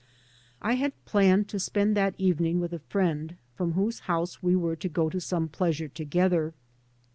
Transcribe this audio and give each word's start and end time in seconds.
I 0.63 0.73
had 0.81 0.93
planned 1.05 1.47
to 1.49 1.59
spend 1.59 1.95
that 1.95 2.15
evening 2.17 2.59
with 2.59 2.73
a 2.73 2.79
friend 2.79 3.35
from 3.53 3.73
whose 3.73 3.99
house 4.09 4.41
we 4.41 4.55
were 4.55 4.75
to 4.77 4.89
go 4.89 5.11
to 5.11 5.21
some 5.21 5.47
pleasure 5.47 5.89
together. 5.89 6.55